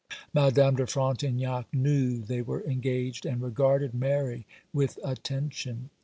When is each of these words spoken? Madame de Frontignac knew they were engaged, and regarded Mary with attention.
Madame 0.33 0.75
de 0.77 0.87
Frontignac 0.87 1.71
knew 1.71 2.23
they 2.23 2.41
were 2.41 2.63
engaged, 2.63 3.23
and 3.23 3.39
regarded 3.39 3.93
Mary 3.93 4.47
with 4.73 4.97
attention. 5.03 5.91